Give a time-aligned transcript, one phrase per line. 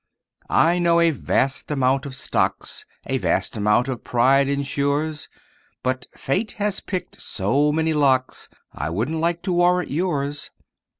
[0.49, 5.29] I know a vast amount of stocks, A vast amount of pride insures;
[5.83, 10.49] But Fate has picked so many locks I wouldn't like to warrant yours.